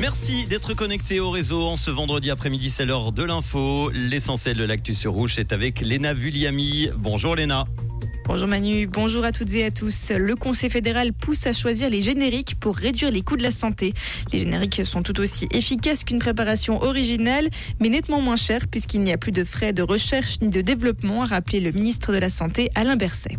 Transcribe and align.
Merci 0.00 0.46
d'être 0.46 0.74
connecté 0.74 1.20
au 1.20 1.30
réseau 1.30 1.62
en 1.62 1.76
ce 1.76 1.90
vendredi 1.90 2.30
après-midi, 2.30 2.68
c'est 2.68 2.84
l'heure 2.84 3.12
de 3.12 3.22
l'info. 3.22 3.90
L'essentiel 3.94 4.56
de 4.56 4.64
l'actu 4.64 4.94
sur 4.94 5.12
rouge 5.12 5.38
est 5.38 5.52
avec 5.52 5.80
Léna 5.80 6.14
Vulliami. 6.14 6.88
Bonjour 6.96 7.36
Léna. 7.36 7.64
Bonjour 8.26 8.48
Manu, 8.48 8.86
bonjour 8.86 9.22
à 9.24 9.32
toutes 9.32 9.52
et 9.52 9.66
à 9.66 9.70
tous. 9.70 10.10
Le 10.16 10.34
Conseil 10.34 10.70
fédéral 10.70 11.12
pousse 11.12 11.46
à 11.46 11.52
choisir 11.52 11.90
les 11.90 12.00
génériques 12.00 12.58
pour 12.58 12.74
réduire 12.74 13.10
les 13.10 13.20
coûts 13.20 13.36
de 13.36 13.42
la 13.42 13.50
santé. 13.50 13.92
Les 14.32 14.38
génériques 14.38 14.84
sont 14.84 15.02
tout 15.02 15.20
aussi 15.20 15.46
efficaces 15.52 16.04
qu'une 16.04 16.18
préparation 16.18 16.82
originale, 16.82 17.48
mais 17.80 17.90
nettement 17.90 18.20
moins 18.20 18.36
chers 18.36 18.66
puisqu'il 18.66 19.02
n'y 19.02 19.12
a 19.12 19.18
plus 19.18 19.30
de 19.30 19.44
frais 19.44 19.74
de 19.74 19.82
recherche 19.82 20.40
ni 20.40 20.48
de 20.48 20.62
développement, 20.62 21.22
a 21.22 21.26
rappelé 21.26 21.60
le 21.60 21.70
ministre 21.70 22.12
de 22.12 22.18
la 22.18 22.30
Santé 22.30 22.70
Alain 22.74 22.96
Berset. 22.96 23.38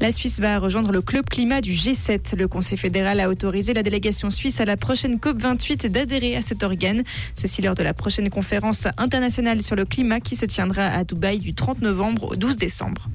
La 0.00 0.10
Suisse 0.10 0.40
va 0.40 0.58
rejoindre 0.58 0.90
le 0.90 1.00
club 1.00 1.28
climat 1.30 1.60
du 1.60 1.70
G7. 1.70 2.36
Le 2.36 2.48
Conseil 2.48 2.76
fédéral 2.76 3.20
a 3.20 3.28
autorisé 3.28 3.74
la 3.74 3.84
délégation 3.84 4.28
suisse 4.28 4.60
à 4.60 4.64
la 4.64 4.76
prochaine 4.76 5.18
COP28 5.18 5.86
d'adhérer 5.86 6.36
à 6.36 6.42
cet 6.42 6.64
organe. 6.64 7.04
Ceci 7.36 7.62
lors 7.62 7.76
de 7.76 7.82
la 7.84 7.94
prochaine 7.94 8.28
conférence 8.28 8.88
internationale 8.98 9.62
sur 9.62 9.76
le 9.76 9.84
climat 9.84 10.18
qui 10.18 10.34
se 10.34 10.46
tiendra 10.46 10.86
à 10.86 11.04
Dubaï 11.04 11.38
du 11.38 11.54
30 11.54 11.80
novembre 11.80 12.32
au 12.32 12.36
12 12.36 12.56
décembre. 12.56 13.08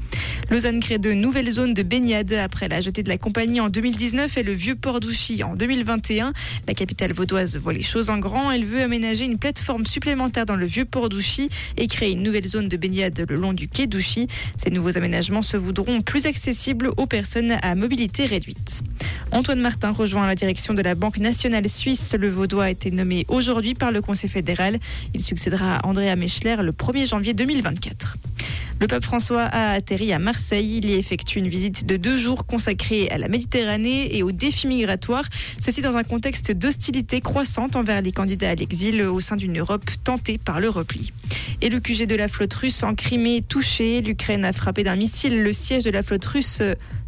Lausanne 0.50 0.80
crée 0.80 1.00
de 1.00 1.12
nouvelles 1.12 1.52
zones 1.52 1.74
de 1.74 1.84
baignade 1.84 2.32
après 2.32 2.70
la 2.70 2.80
jetée 2.80 3.04
de 3.04 3.10
la 3.10 3.18
compagnie 3.18 3.60
en 3.60 3.68
2019 3.68 4.38
et 4.38 4.44
le 4.44 4.54
vieux 4.54 4.76
port 4.76 5.02
d'Ouchy 5.02 5.44
en 5.44 5.56
2021. 5.56 6.32
La 6.66 6.74
capitale 6.74 7.12
vaudoise 7.12 7.58
voit 7.58 7.74
les 7.74 7.84
choses 7.84 8.10
en 8.10 8.20
grand. 8.20 8.52
Elle 8.52 8.66
veut 8.66 8.82
aménager 8.82 9.26
une 9.26 9.38
plateforme 9.38 9.86
supplémentaire 9.86 10.46
dans 10.46 10.56
le 10.56 10.66
vieux 10.66 10.86
port 10.86 11.10
d'Ouchy 11.10 11.50
et 11.76 11.88
créer 11.88 12.14
une 12.14 12.24
nouvelle 12.24 12.48
zone 12.48 12.70
de 12.70 12.78
baignade 12.78 13.26
le 13.28 13.36
long 13.36 13.52
du 13.52 13.68
quai 13.68 13.86
d'Ouchy. 13.86 14.28
Ces 14.58 14.70
nouveaux 14.70 14.98
aménagements 14.98 15.42
se 15.42 15.58
voudront 15.58 16.02
plus 16.02 16.26
accessibles 16.26 16.69
aux 16.98 17.06
personnes 17.06 17.58
à 17.62 17.76
mobilité 17.76 18.26
réduite. 18.26 18.82
Antoine 19.32 19.60
Martin 19.60 19.92
rejoint 19.92 20.28
la 20.28 20.36
direction 20.36 20.74
de 20.74 20.82
la 20.82 20.96
Banque 20.96 21.18
nationale 21.18 21.68
suisse. 21.68 22.16
Le 22.18 22.30
Vaudois 22.30 22.66
a 22.66 22.70
été 22.70 22.92
nommé 22.92 23.26
aujourd'hui 23.28 23.74
par 23.74 23.92
le 23.92 24.02
Conseil 24.02 24.30
fédéral. 24.30 24.80
Il 25.14 25.22
succédera 25.22 25.78
à 25.78 25.88
Andrea 25.88 26.16
Mechler 26.16 26.58
le 26.62 26.72
1er 26.72 27.08
janvier 27.08 27.34
2024. 27.34 28.18
Le 28.80 28.88
pape 28.88 29.04
François 29.04 29.44
a 29.44 29.72
atterri 29.72 30.14
à 30.14 30.20
Marseille. 30.20 30.78
Il 30.78 30.90
y 30.90 30.94
effectue 30.94 31.40
une 31.40 31.50
visite 31.50 31.86
de 31.86 31.98
deux 31.98 32.16
jours 32.16 32.46
consacrée 32.46 33.10
à 33.10 33.18
la 33.18 33.28
Méditerranée 33.28 34.16
et 34.16 34.24
aux 34.24 34.32
défis 34.32 34.68
migratoires. 34.68 35.26
Ceci 35.60 35.82
dans 35.82 35.98
un 35.98 36.04
contexte 36.04 36.54
d'hostilité 36.54 37.20
croissante 37.20 37.76
envers 37.76 38.02
les 38.02 38.14
candidats 38.14 38.52
à 38.52 38.56
l'exil 38.56 39.04
au 39.04 39.20
sein 39.20 39.36
d'une 39.36 39.60
Europe 39.60 39.84
tentée 40.06 40.38
par 40.38 40.62
le 40.62 40.70
repli. 40.70 41.12
Et 41.62 41.70
le 41.70 41.82
QG 41.82 42.06
de 42.06 42.16
la 42.16 42.30
flotte 42.30 42.54
russe 42.54 42.84
en 42.84 42.96
Crimée 42.96 43.42
touché. 43.42 44.00
L'Ukraine 44.00 44.46
a 44.46 44.54
frappé 44.54 44.84
d'un 44.84 44.96
missile 44.96 45.44
le 45.44 45.52
siège 45.52 45.84
de 45.84 45.92
la 45.92 46.02
flotte 46.02 46.24
russe 46.24 46.62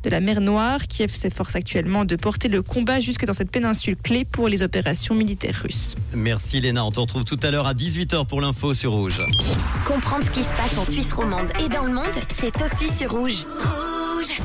de 0.03 0.09
la 0.09 0.19
mer 0.19 0.41
Noire. 0.41 0.87
Kiev 0.87 1.15
s'efforce 1.15 1.55
actuellement 1.55 2.05
de 2.05 2.15
porter 2.15 2.47
le 2.47 2.61
combat 2.61 2.99
jusque 2.99 3.25
dans 3.25 3.33
cette 3.33 3.51
péninsule 3.51 3.95
clé 3.95 4.25
pour 4.25 4.47
les 4.47 4.63
opérations 4.63 5.15
militaires 5.15 5.61
russes. 5.63 5.95
Merci 6.13 6.59
Léna, 6.59 6.83
on 6.83 6.91
te 6.91 6.99
retrouve 6.99 7.23
tout 7.23 7.39
à 7.43 7.51
l'heure 7.51 7.67
à 7.67 7.73
18h 7.73 8.25
pour 8.25 8.41
l'info 8.41 8.73
sur 8.73 8.91
Rouge. 8.91 9.21
Comprendre 9.87 10.25
ce 10.25 10.31
qui 10.31 10.43
se 10.43 10.55
passe 10.55 10.77
en 10.77 10.85
Suisse 10.85 11.13
romande 11.13 11.47
et 11.63 11.69
dans 11.69 11.83
le 11.83 11.93
monde, 11.93 12.05
c'est 12.29 12.53
aussi 12.61 12.87
sur 12.87 13.11
Rouge. 13.11 13.45
Rouge 13.45 14.41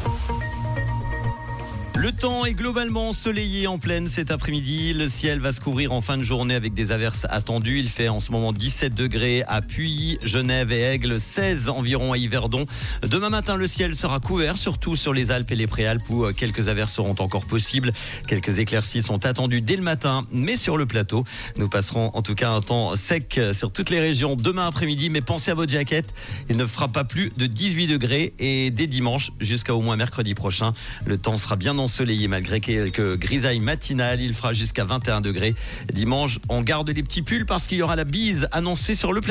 le 1.99 2.13
temps 2.13 2.45
est 2.45 2.53
globalement 2.53 3.09
ensoleillé 3.09 3.67
en 3.67 3.79
pleine 3.79 4.07
cet 4.07 4.31
après-midi. 4.31 4.93
Le 4.93 5.09
ciel 5.09 5.41
va 5.41 5.53
se 5.53 5.61
couvrir 5.61 5.93
en 5.93 6.01
fin 6.01 6.19
de 6.19 6.23
journée 6.23 6.55
avec 6.55 6.75
des 6.75 6.93
averses 6.93 7.27
attendues. 7.31 7.79
Il 7.79 7.89
fait 7.89 8.09
en 8.09 8.21
ce 8.21 8.33
moment 8.33 8.53
17 8.53 8.95
degrés 8.95 9.45
à 9.49 9.63
Puy, 9.63 10.19
Genève 10.23 10.73
et 10.73 10.83
Aigle, 10.83 11.19
16 11.19 11.69
environ 11.71 12.13
à 12.13 12.19
Yverdon. 12.19 12.67
Demain 13.03 13.31
matin, 13.31 13.57
le 13.57 13.67
ciel 13.67 13.97
sera 13.97 14.21
couvert, 14.21 14.59
surtout 14.59 14.95
sur 14.97 15.15
les 15.15 15.31
Alpes 15.31 15.51
et 15.51 15.57
les 15.57 15.67
Préalpes 15.67 16.09
où 16.11 16.31
quelques 16.33 16.69
averses 16.69 16.93
seront 16.93 17.17
encore 17.19 17.47
possibles. 17.47 17.93
Quelques 18.27 18.59
éclaircies 18.59 19.03
sont 19.03 19.25
attendues 19.25 19.63
dès 19.63 19.77
le 19.77 19.83
matin, 19.83 20.27
mais 20.31 20.57
sur 20.57 20.77
le 20.77 20.87
plateau, 20.87 21.25
nous 21.57 21.69
passerons 21.69 22.11
en 22.15 22.23
tout 22.23 22.35
cas 22.35 22.51
un 22.51 22.61
temps 22.61 22.95
sec 22.95 23.41
sur 23.53 23.73
toutes 23.73 23.91
les 23.91 24.01
régions 24.01 24.37
demain 24.37 24.67
après-midi. 24.67 25.09
Mais 25.09 25.23
pensez 25.23 25.51
à 25.51 25.55
votre 25.55 25.73
jaquette, 25.73 26.13
il 26.51 26.57
ne 26.57 26.67
fera 26.67 26.89
pas 26.89 27.05
plus 27.05 27.33
de 27.37 27.47
18 27.47 27.87
degrés 27.87 28.35
et 28.39 28.71
dès 28.71 28.87
dimanche 28.87 29.33
jusqu'à 29.41 29.75
au 29.75 29.81
moins 29.81 29.97
mercredi 29.97 30.35
prochain, 30.35 30.73
le 31.07 31.17
temps 31.17 31.39
sera 31.39 31.57
bien 31.57 31.79
ensoleillé 31.87 32.27
malgré 32.27 32.59
quelques 32.59 33.17
grisailles 33.17 33.61
matinales. 33.61 34.21
Il 34.21 34.35
fera 34.35 34.53
jusqu'à 34.53 34.85
21 34.85 35.21
degrés. 35.21 35.55
Dimanche, 35.93 36.41
on 36.49 36.63
garde 36.63 36.91
les 36.91 37.03
petits 37.05 37.23
pulls 37.23 37.47
parce 37.47 37.69
qu'il 37.69 37.79
y 37.79 37.83
aura 37.83 37.95
la 37.95 38.03
bise 38.03 38.49
annoncée 38.51 38.97
sur 38.97 39.13
le 39.13 39.21
plateau. 39.21 39.25